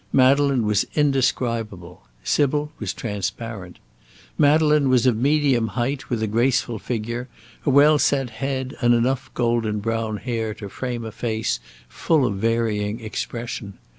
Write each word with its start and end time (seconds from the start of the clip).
Madeleine 0.11 0.65
was 0.65 0.83
indescribable; 0.95 2.01
Sybil 2.23 2.71
was 2.79 2.91
transparent. 2.91 3.77
Madeleine 4.35 4.89
was 4.89 5.05
of 5.05 5.15
medium 5.15 5.67
height 5.77 6.09
with 6.09 6.23
a 6.23 6.27
graceful 6.27 6.79
figure, 6.79 7.27
a 7.67 7.69
well 7.69 7.99
set 7.99 8.31
head, 8.31 8.75
and 8.81 8.95
enough 8.95 9.31
golden 9.35 9.79
brown 9.79 10.17
hair 10.17 10.55
to 10.55 10.69
frame 10.69 11.05
a 11.05 11.11
face 11.11 11.59
full 11.87 12.25
of 12.25 12.37
varying 12.37 12.99
expression. 12.99 13.75